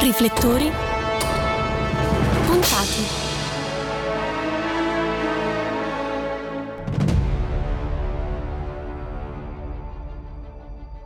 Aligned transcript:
Riflettori 0.00 0.70
puntati. 2.46 3.02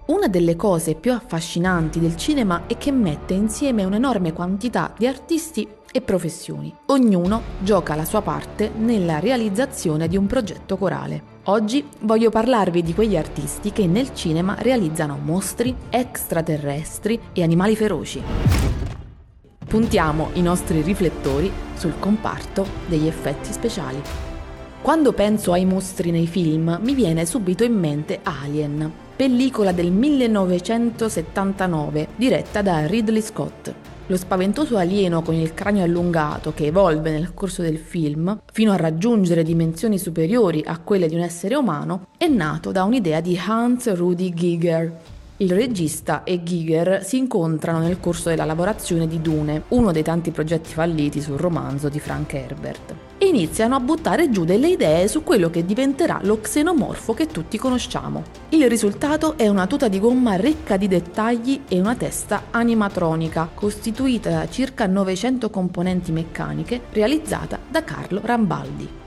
Una 0.05 0.29
delle 0.29 0.57
cose 0.57 0.95
più 0.95 1.11
affascinanti 1.11 2.01
del 2.01 2.17
cinema 2.17 2.65
è 2.67 2.77
che 2.77 2.93
mette 2.93 3.33
insieme 3.33 3.85
un'enorme 3.85 4.35
quantità 4.35 4.93
di 4.95 5.07
artisti 5.07 5.67
e 5.91 6.03
professioni. 6.03 6.75
Ognuno 6.87 7.41
gioca 7.61 7.95
la 7.95 8.05
sua 8.05 8.21
parte 8.21 8.71
nella 8.77 9.21
realizzazione 9.21 10.07
di 10.07 10.19
un 10.19 10.27
progetto 10.27 10.77
corale. 10.77 11.31
Oggi 11.45 11.83
voglio 12.01 12.29
parlarvi 12.29 12.83
di 12.83 12.93
quegli 12.93 13.17
artisti 13.17 13.73
che 13.73 13.87
nel 13.87 14.15
cinema 14.15 14.55
realizzano 14.59 15.19
mostri, 15.21 15.75
extraterrestri 15.89 17.19
e 17.33 17.43
animali 17.43 17.75
feroci. 17.75 18.62
Puntiamo 19.73 20.29
i 20.35 20.43
nostri 20.43 20.83
riflettori 20.83 21.51
sul 21.77 21.99
comparto 21.99 22.67
degli 22.87 23.07
effetti 23.07 23.55
speciali. 23.55 24.03
Quando 24.83 25.15
penso 25.15 25.53
ai 25.53 25.65
mostri 25.65 26.11
nei 26.11 26.27
film 26.27 26.79
mi 26.83 26.93
viene 26.93 27.25
subito 27.25 27.65
in 27.65 27.73
mente 27.73 28.21
Alien, 28.23 28.93
pellicola 29.17 29.73
del 29.73 29.91
1979 29.91 32.09
diretta 32.17 32.61
da 32.61 32.87
Ridley 32.87 33.23
Scott. 33.23 33.73
Lo 34.09 34.17
spaventoso 34.19 34.77
alieno 34.77 35.23
con 35.23 35.33
il 35.33 35.55
cranio 35.55 35.85
allungato 35.85 36.53
che 36.53 36.67
evolve 36.67 37.11
nel 37.11 37.33
corso 37.33 37.63
del 37.63 37.79
film 37.79 38.43
fino 38.53 38.73
a 38.73 38.77
raggiungere 38.77 39.43
dimensioni 39.43 39.97
superiori 39.97 40.63
a 40.67 40.81
quelle 40.81 41.09
di 41.09 41.15
un 41.15 41.23
essere 41.23 41.55
umano 41.55 42.09
è 42.19 42.27
nato 42.27 42.73
da 42.73 42.85
un'idea 42.85 43.23
di 43.23 43.41
Hans 43.43 43.91
Rudi 43.95 44.35
Giger, 44.35 44.99
il 45.43 45.51
regista 45.51 46.23
e 46.23 46.45
Giger 46.45 47.05
si 47.05 47.19
incontrano 47.19 47.81
nel 47.81 47.99
corso 47.99 48.29
della 48.29 48.45
lavorazione 48.45 49.09
di 49.09 49.21
Dune, 49.21 49.65
uno 49.69 49.91
dei 49.91 50.05
tanti 50.05 50.31
progetti 50.31 50.73
falliti 50.73 51.21
sul 51.21 51.37
romanzo 51.37 51.89
di 51.89 51.99
Frank 51.99 52.33
Herbert, 52.35 52.95
e 53.19 53.27
iniziano 53.27 53.75
a 53.75 53.81
buttare 53.81 54.31
giù 54.31 54.45
delle 54.45 54.69
idee 54.69 55.09
su 55.09 55.25
quello 55.25 55.51
che 55.51 55.65
diventerà 55.65 56.21
lo 56.23 56.41
xenomorfo 56.41 57.13
che 57.13 57.27
tutti 57.27 57.59
conosciamo. 57.59 58.23
Il 58.51 58.69
risultato 58.69 59.37
è 59.37 59.49
una 59.49 59.67
tuta 59.67 59.89
di 59.89 59.99
gomma 59.99 60.37
ricca 60.37 60.77
di 60.77 60.87
dettagli 60.87 61.63
e 61.67 61.81
una 61.81 61.97
testa 61.97 62.45
animatronica, 62.51 63.51
costituita 63.53 64.31
da 64.31 64.49
circa 64.49 64.87
900 64.87 65.51
componenti 65.51 66.13
meccaniche, 66.13 66.83
realizzata 66.93 67.59
da 67.69 67.83
Carlo 67.83 68.21
Rambaldi. 68.23 69.02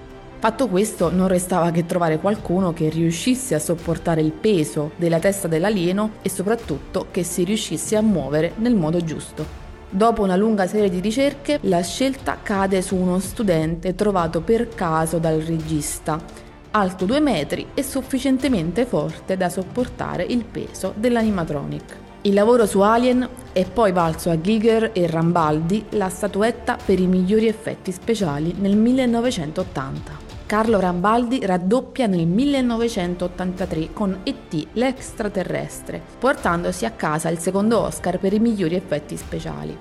Fatto 0.45 0.67
questo, 0.67 1.11
non 1.11 1.27
restava 1.27 1.71
che 1.71 1.87
trovare 1.87 2.19
qualcuno 2.19 2.71
che 2.71 2.87
riuscisse 2.89 3.55
a 3.55 3.59
sopportare 3.59 4.21
il 4.21 4.31
peso 4.31 4.91
della 4.95 5.17
testa 5.17 5.47
dell'alieno 5.47 6.17
e 6.21 6.29
soprattutto 6.29 7.07
che 7.09 7.23
si 7.23 7.43
riuscisse 7.43 7.95
a 7.95 8.01
muovere 8.01 8.51
nel 8.57 8.75
modo 8.75 9.03
giusto. 9.03 9.43
Dopo 9.89 10.21
una 10.21 10.35
lunga 10.35 10.67
serie 10.67 10.91
di 10.91 10.99
ricerche, 10.99 11.57
la 11.63 11.81
scelta 11.81 12.37
cade 12.43 12.83
su 12.83 12.95
uno 12.95 13.17
studente 13.17 13.95
trovato 13.95 14.41
per 14.41 14.69
caso 14.69 15.17
dal 15.17 15.39
regista, 15.39 16.21
alto 16.69 17.05
2 17.05 17.19
metri 17.19 17.69
e 17.73 17.81
sufficientemente 17.81 18.85
forte 18.85 19.37
da 19.37 19.49
sopportare 19.49 20.25
il 20.25 20.45
peso 20.45 20.93
dell'animatronic. 20.95 21.97
Il 22.21 22.35
lavoro 22.35 22.67
su 22.67 22.81
Alien 22.81 23.27
è 23.51 23.65
poi 23.65 23.91
valso 23.91 24.29
a 24.29 24.39
Giger 24.39 24.91
e 24.93 25.07
Rambaldi 25.07 25.85
la 25.91 26.09
statuetta 26.09 26.77
per 26.85 26.99
i 26.99 27.07
migliori 27.07 27.47
effetti 27.47 27.91
speciali 27.91 28.53
nel 28.59 28.77
1980. 28.77 30.25
Carlo 30.47 30.79
Rambaldi 30.79 31.43
raddoppia 31.43 32.05
nel 32.05 32.27
1983 32.27 33.93
con 33.93 34.19
E.T. 34.21 34.67
l'extraterrestre, 34.73 35.99
portandosi 36.19 36.85
a 36.85 36.91
casa 36.91 37.29
il 37.29 37.39
secondo 37.39 37.79
Oscar 37.79 38.19
per 38.19 38.31
i 38.31 38.39
migliori 38.39 38.75
effetti 38.75 39.17
speciali. 39.17 39.75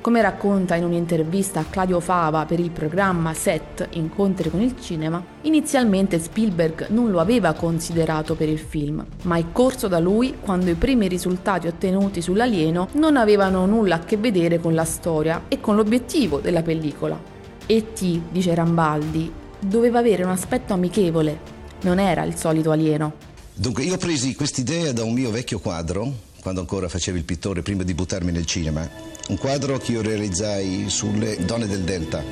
Come 0.00 0.22
racconta 0.22 0.76
in 0.76 0.84
un'intervista 0.84 1.60
a 1.60 1.66
Claudio 1.68 2.00
Fava 2.00 2.46
per 2.46 2.58
il 2.58 2.70
programma 2.70 3.34
Set 3.34 3.86
Incontri 3.92 4.48
con 4.48 4.62
il 4.62 4.80
cinema, 4.80 5.22
inizialmente 5.42 6.18
Spielberg 6.18 6.86
non 6.88 7.10
lo 7.10 7.20
aveva 7.20 7.52
considerato 7.52 8.34
per 8.34 8.48
il 8.48 8.58
film, 8.58 9.04
ma 9.24 9.36
è 9.36 9.44
corso 9.52 9.88
da 9.88 9.98
lui 9.98 10.36
quando 10.40 10.70
i 10.70 10.74
primi 10.74 11.06
risultati 11.06 11.66
ottenuti 11.66 12.22
sull'alieno 12.22 12.88
non 12.92 13.18
avevano 13.18 13.66
nulla 13.66 13.96
a 13.96 13.98
che 13.98 14.16
vedere 14.16 14.58
con 14.58 14.72
la 14.72 14.86
storia 14.86 15.42
e 15.48 15.60
con 15.60 15.76
l'obiettivo 15.76 16.38
della 16.38 16.62
pellicola. 16.62 17.20
E.T., 17.66 18.20
dice 18.30 18.54
Rambaldi, 18.54 19.46
doveva 19.60 19.98
avere 19.98 20.24
un 20.24 20.30
aspetto 20.30 20.72
amichevole, 20.72 21.38
non 21.82 21.98
era 21.98 22.24
il 22.24 22.36
solito 22.36 22.70
alieno. 22.70 23.12
Dunque, 23.54 23.82
io 23.82 23.96
presi 23.96 24.34
quest'idea 24.34 24.92
da 24.92 25.02
un 25.02 25.12
mio 25.12 25.30
vecchio 25.30 25.58
quadro, 25.58 26.12
quando 26.40 26.60
ancora 26.60 26.88
facevo 26.88 27.16
il 27.16 27.24
pittore, 27.24 27.62
prima 27.62 27.82
di 27.82 27.94
buttarmi 27.94 28.30
nel 28.30 28.46
cinema. 28.46 28.88
Un 29.28 29.36
quadro 29.36 29.78
che 29.78 29.92
io 29.92 30.02
realizzai 30.02 30.84
sulle 30.88 31.44
donne 31.44 31.66
del 31.66 31.82
Delta. 31.82 32.22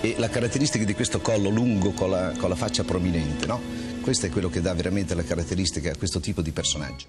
E 0.00 0.14
la 0.18 0.28
caratteristica 0.28 0.84
di 0.84 0.94
questo 0.94 1.20
collo 1.20 1.48
lungo 1.48 1.90
con 1.92 2.10
la, 2.10 2.32
con 2.38 2.48
la 2.48 2.56
faccia 2.56 2.82
prominente, 2.82 3.46
no? 3.46 3.60
Questo 4.00 4.26
è 4.26 4.30
quello 4.30 4.48
che 4.48 4.60
dà 4.60 4.74
veramente 4.74 5.14
la 5.14 5.22
caratteristica 5.22 5.92
a 5.92 5.96
questo 5.96 6.18
tipo 6.18 6.42
di 6.42 6.50
personaggio. 6.50 7.06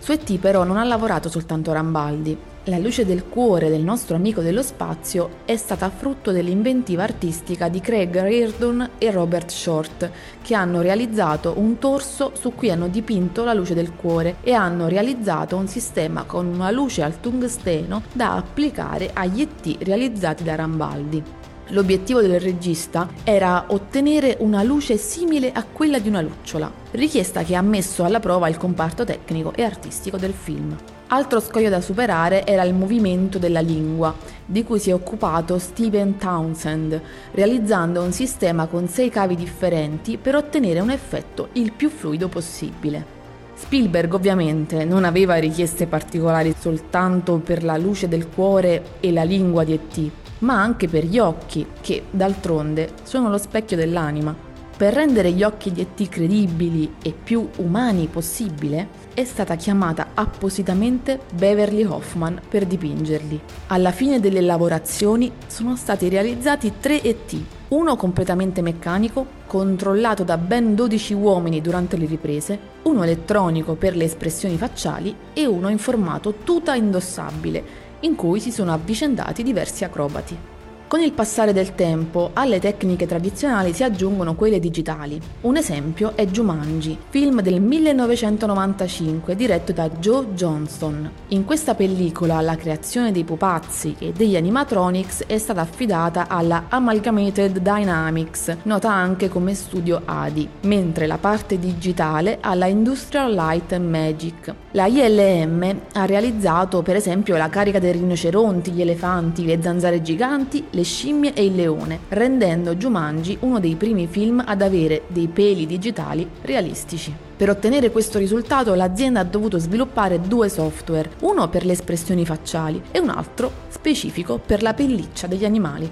Su 0.00 0.12
E.T. 0.12 0.38
però 0.38 0.64
non 0.64 0.76
ha 0.76 0.84
lavorato 0.84 1.28
soltanto 1.28 1.72
Rambaldi. 1.72 2.36
La 2.68 2.76
luce 2.76 3.06
del 3.06 3.24
cuore 3.24 3.70
del 3.70 3.80
nostro 3.80 4.14
amico 4.14 4.42
dello 4.42 4.62
spazio 4.62 5.38
è 5.46 5.56
stata 5.56 5.88
frutto 5.88 6.32
dell'inventiva 6.32 7.02
artistica 7.02 7.70
di 7.70 7.80
Craig 7.80 8.14
Reardon 8.14 8.90
e 8.98 9.10
Robert 9.10 9.48
Short, 9.48 10.10
che 10.42 10.54
hanno 10.54 10.82
realizzato 10.82 11.54
un 11.56 11.78
torso 11.78 12.32
su 12.38 12.52
cui 12.52 12.70
hanno 12.70 12.88
dipinto 12.88 13.42
la 13.42 13.54
luce 13.54 13.72
del 13.72 13.94
cuore 13.94 14.36
e 14.42 14.52
hanno 14.52 14.86
realizzato 14.86 15.56
un 15.56 15.66
sistema 15.66 16.24
con 16.24 16.44
una 16.44 16.70
luce 16.70 17.02
al 17.02 17.20
tungsteno 17.20 18.02
da 18.12 18.34
applicare 18.34 19.12
agli 19.14 19.40
ET 19.40 19.82
realizzati 19.82 20.44
da 20.44 20.54
Rambaldi. 20.54 21.22
L'obiettivo 21.68 22.20
del 22.20 22.38
regista 22.38 23.08
era 23.24 23.64
ottenere 23.68 24.36
una 24.40 24.62
luce 24.62 24.98
simile 24.98 25.52
a 25.52 25.64
quella 25.64 25.98
di 25.98 26.08
una 26.08 26.20
lucciola, 26.20 26.70
richiesta 26.90 27.44
che 27.44 27.54
ha 27.54 27.62
messo 27.62 28.04
alla 28.04 28.20
prova 28.20 28.46
il 28.50 28.58
comparto 28.58 29.04
tecnico 29.04 29.54
e 29.54 29.62
artistico 29.62 30.18
del 30.18 30.34
film. 30.34 30.76
Altro 31.10 31.40
scoglio 31.40 31.70
da 31.70 31.80
superare 31.80 32.44
era 32.44 32.62
il 32.64 32.74
movimento 32.74 33.38
della 33.38 33.60
lingua, 33.60 34.14
di 34.44 34.62
cui 34.62 34.78
si 34.78 34.90
è 34.90 34.94
occupato 34.94 35.58
Steven 35.58 36.18
Townsend, 36.18 37.00
realizzando 37.30 38.02
un 38.02 38.12
sistema 38.12 38.66
con 38.66 38.88
sei 38.88 39.08
cavi 39.08 39.34
differenti 39.34 40.18
per 40.18 40.34
ottenere 40.34 40.80
un 40.80 40.90
effetto 40.90 41.48
il 41.52 41.72
più 41.72 41.88
fluido 41.88 42.28
possibile. 42.28 43.16
Spielberg 43.54 44.12
ovviamente 44.12 44.84
non 44.84 45.04
aveva 45.04 45.36
richieste 45.36 45.86
particolari 45.86 46.54
soltanto 46.58 47.38
per 47.38 47.64
la 47.64 47.78
luce 47.78 48.06
del 48.06 48.28
cuore 48.28 48.96
e 49.00 49.10
la 49.10 49.24
lingua 49.24 49.64
di 49.64 49.72
E.T., 49.72 50.10
ma 50.40 50.60
anche 50.60 50.88
per 50.88 51.06
gli 51.06 51.18
occhi, 51.18 51.66
che 51.80 52.04
d'altronde 52.10 52.90
sono 53.02 53.30
lo 53.30 53.38
specchio 53.38 53.78
dell'anima. 53.78 54.47
Per 54.78 54.94
rendere 54.94 55.32
gli 55.32 55.42
occhi 55.42 55.72
di 55.72 55.80
E.T. 55.80 56.08
credibili 56.08 56.94
e 57.02 57.12
più 57.12 57.48
umani 57.56 58.06
possibile, 58.06 58.86
è 59.12 59.24
stata 59.24 59.56
chiamata 59.56 60.10
appositamente 60.14 61.18
Beverly 61.34 61.82
Hoffman 61.82 62.40
per 62.48 62.64
dipingerli. 62.64 63.40
Alla 63.66 63.90
fine 63.90 64.20
delle 64.20 64.40
lavorazioni 64.40 65.32
sono 65.48 65.74
stati 65.74 66.08
realizzati 66.08 66.74
tre 66.78 67.02
ET, 67.02 67.36
uno 67.70 67.96
completamente 67.96 68.62
meccanico, 68.62 69.26
controllato 69.48 70.22
da 70.22 70.38
ben 70.38 70.76
12 70.76 71.12
uomini 71.12 71.60
durante 71.60 71.96
le 71.96 72.06
riprese, 72.06 72.58
uno 72.82 73.02
elettronico 73.02 73.74
per 73.74 73.96
le 73.96 74.04
espressioni 74.04 74.56
facciali 74.56 75.12
e 75.32 75.44
uno 75.44 75.70
in 75.70 75.78
formato 75.78 76.34
tuta 76.44 76.76
indossabile, 76.76 77.64
in 78.02 78.14
cui 78.14 78.38
si 78.38 78.52
sono 78.52 78.72
avvicendati 78.72 79.42
diversi 79.42 79.82
acrobati. 79.82 80.57
Con 80.88 81.02
il 81.02 81.12
passare 81.12 81.52
del 81.52 81.74
tempo, 81.74 82.30
alle 82.32 82.60
tecniche 82.60 83.06
tradizionali 83.06 83.74
si 83.74 83.82
aggiungono 83.84 84.34
quelle 84.34 84.58
digitali. 84.58 85.20
Un 85.42 85.58
esempio 85.58 86.12
è 86.14 86.24
Jumanji, 86.24 86.96
film 87.10 87.42
del 87.42 87.60
1995 87.60 89.36
diretto 89.36 89.72
da 89.72 89.90
Joe 89.90 90.28
Johnston. 90.32 91.10
In 91.28 91.44
questa 91.44 91.74
pellicola 91.74 92.40
la 92.40 92.56
creazione 92.56 93.12
dei 93.12 93.24
pupazzi 93.24 93.96
e 93.98 94.12
degli 94.12 94.34
animatronics 94.34 95.24
è 95.26 95.36
stata 95.36 95.60
affidata 95.60 96.26
alla 96.26 96.64
Amalgamated 96.70 97.58
Dynamics, 97.58 98.56
nota 98.62 98.90
anche 98.90 99.28
come 99.28 99.52
studio 99.52 100.00
ADI, 100.06 100.48
mentre 100.62 101.06
la 101.06 101.18
parte 101.18 101.58
digitale 101.58 102.38
alla 102.40 102.64
Industrial 102.64 103.30
Light 103.30 103.76
Magic. 103.76 104.54
La 104.70 104.86
ILM 104.86 105.80
ha 105.92 106.06
realizzato 106.06 106.80
per 106.80 106.96
esempio 106.96 107.36
la 107.36 107.50
carica 107.50 107.78
dei 107.78 107.92
rinoceronti, 107.92 108.70
gli 108.70 108.80
elefanti, 108.80 109.44
le 109.44 109.60
zanzare 109.60 110.00
giganti, 110.00 110.64
le 110.78 110.84
scimmie 110.84 111.32
e 111.34 111.44
il 111.44 111.56
leone, 111.56 112.00
rendendo 112.10 112.76
Jumanji 112.76 113.36
uno 113.40 113.58
dei 113.58 113.74
primi 113.74 114.06
film 114.06 114.42
ad 114.46 114.62
avere 114.62 115.02
dei 115.08 115.26
peli 115.26 115.66
digitali 115.66 116.28
realistici. 116.42 117.12
Per 117.36 117.50
ottenere 117.50 117.90
questo 117.90 118.18
risultato 118.18 118.74
l'azienda 118.74 119.20
ha 119.20 119.24
dovuto 119.24 119.58
sviluppare 119.58 120.20
due 120.20 120.48
software, 120.48 121.10
uno 121.20 121.48
per 121.48 121.64
le 121.64 121.72
espressioni 121.72 122.24
facciali 122.24 122.80
e 122.92 123.00
un 123.00 123.08
altro 123.08 123.50
specifico 123.68 124.38
per 124.38 124.62
la 124.62 124.72
pelliccia 124.72 125.26
degli 125.26 125.44
animali. 125.44 125.90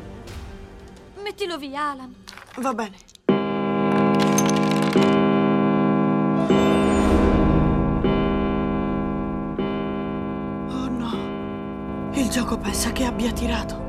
Mettilo 1.23 1.59
via, 1.59 1.91
Alan. 1.91 2.15
Va 2.59 2.73
bene. 2.73 2.97
Oh 10.69 10.89
no, 10.89 12.11
il 12.15 12.27
Il 12.27 12.33
gioco 12.33 12.59
pensa 12.59 12.91
che 12.91 13.05
abbia 13.05 13.31
tirato. 13.31 13.86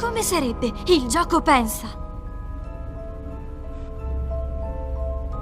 Come 0.00 0.22
sarebbe? 0.22 0.72
Il 0.86 1.08
gioco 1.08 1.42
pensa. 1.42 1.88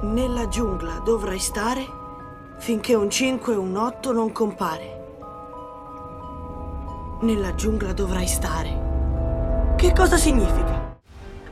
Nella 0.03 0.49
giungla 0.49 1.03
dovrai 1.05 1.39
stare 1.39 1.85
finché 2.57 2.95
un 2.95 3.11
5 3.11 3.53
e 3.53 3.57
un 3.57 3.77
8 3.77 4.13
non 4.13 4.33
compare. 4.33 5.05
Nella 7.21 7.55
giungla 7.55 7.93
dovrai 7.93 8.27
stare. 8.27 9.75
Che 9.77 9.93
cosa 9.93 10.17
significa? 10.17 10.97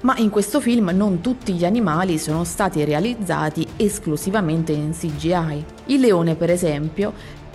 Ma 0.00 0.16
in 0.16 0.30
questo 0.30 0.60
film 0.60 0.90
non 0.94 1.20
tutti 1.20 1.52
gli 1.52 1.64
animali 1.66 2.18
sono 2.18 2.44
stati 2.44 2.84
realizzati 2.84 3.66
esclusivamente 3.76 4.72
in 4.72 4.92
CGI. 4.92 5.64
Il 5.86 6.00
leone, 6.00 6.36
per 6.36 6.50
esempio, 6.50 7.12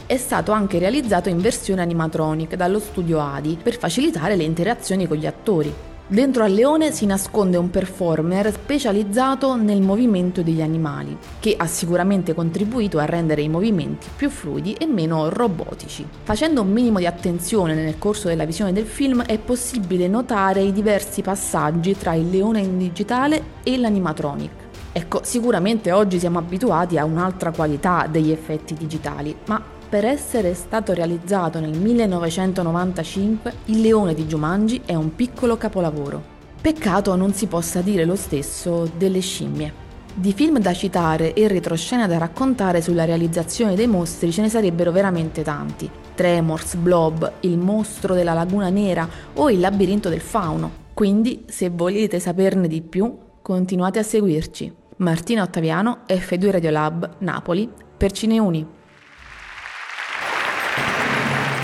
è 0.09 0.17
stato 0.17 0.51
anche 0.51 0.79
realizzato 0.79 1.29
in 1.29 1.39
versione 1.39 1.83
animatronic 1.83 2.55
dallo 2.55 2.79
studio 2.79 3.19
Adi 3.19 3.59
per 3.61 3.77
facilitare 3.77 4.35
le 4.35 4.41
interazioni 4.41 5.07
con 5.07 5.17
gli 5.17 5.27
attori. 5.27 5.71
Dentro 6.07 6.43
al 6.43 6.51
leone 6.51 6.91
si 6.91 7.05
nasconde 7.05 7.57
un 7.57 7.69
performer 7.69 8.51
specializzato 8.51 9.55
nel 9.55 9.81
movimento 9.81 10.41
degli 10.41 10.63
animali, 10.63 11.15
che 11.39 11.53
ha 11.55 11.67
sicuramente 11.67 12.33
contribuito 12.33 12.97
a 12.97 13.05
rendere 13.05 13.43
i 13.43 13.49
movimenti 13.49 14.07
più 14.15 14.31
fluidi 14.31 14.73
e 14.73 14.87
meno 14.87 15.29
robotici. 15.29 16.03
Facendo 16.23 16.63
un 16.63 16.71
minimo 16.71 16.97
di 16.97 17.05
attenzione 17.05 17.75
nel 17.75 17.99
corso 17.99 18.29
della 18.29 18.45
visione 18.45 18.73
del 18.73 18.87
film 18.87 19.21
è 19.25 19.37
possibile 19.37 20.07
notare 20.07 20.61
i 20.61 20.73
diversi 20.73 21.21
passaggi 21.21 21.95
tra 21.95 22.15
il 22.15 22.31
leone 22.31 22.61
in 22.61 22.79
digitale 22.79 23.43
e 23.61 23.77
l'animatronic. 23.77 24.53
Ecco, 24.91 25.19
sicuramente 25.21 25.91
oggi 25.91 26.17
siamo 26.17 26.39
abituati 26.39 26.97
a 26.97 27.05
un'altra 27.05 27.51
qualità 27.51 28.07
degli 28.09 28.31
effetti 28.31 28.73
digitali, 28.73 29.35
ma 29.45 29.77
per 29.89 30.05
essere 30.05 30.53
stato 30.53 30.93
realizzato 30.93 31.59
nel 31.59 31.75
1995, 31.75 33.53
Il 33.65 33.81
leone 33.81 34.13
di 34.13 34.25
Jumanji 34.25 34.81
è 34.85 34.93
un 34.93 35.15
piccolo 35.15 35.57
capolavoro. 35.57 36.37
Peccato 36.61 37.15
non 37.15 37.33
si 37.33 37.47
possa 37.47 37.81
dire 37.81 38.05
lo 38.05 38.15
stesso 38.15 38.87
delle 38.95 39.19
scimmie. 39.19 39.87
Di 40.13 40.31
film 40.33 40.59
da 40.59 40.73
citare 40.73 41.33
e 41.33 41.47
retroscena 41.47 42.05
da 42.05 42.19
raccontare 42.19 42.81
sulla 42.81 43.05
realizzazione 43.05 43.73
dei 43.73 43.87
mostri 43.87 44.31
ce 44.31 44.41
ne 44.41 44.49
sarebbero 44.49 44.91
veramente 44.91 45.41
tanti. 45.41 45.89
Tremors, 46.13 46.75
Blob, 46.75 47.31
Il 47.39 47.57
mostro 47.57 48.13
della 48.13 48.33
laguna 48.33 48.69
nera 48.69 49.09
o 49.33 49.49
Il 49.49 49.59
labirinto 49.59 50.09
del 50.09 50.21
fauno. 50.21 50.87
Quindi, 50.93 51.45
se 51.47 51.69
volete 51.69 52.19
saperne 52.19 52.67
di 52.67 52.81
più, 52.81 53.17
continuate 53.41 53.97
a 53.97 54.03
seguirci. 54.03 54.71
Martina 54.97 55.43
Ottaviano, 55.43 55.99
F2 56.07 56.51
Radiolab, 56.51 57.15
Napoli, 57.19 57.67
per 57.97 58.11
Cineuni. 58.11 58.77